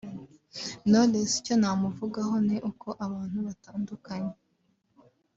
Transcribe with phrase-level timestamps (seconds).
[0.87, 4.33] Knowless icyo namuvugaho ni uko abantu batandukanye